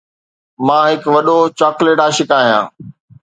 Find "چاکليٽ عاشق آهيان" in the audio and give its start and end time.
1.59-2.65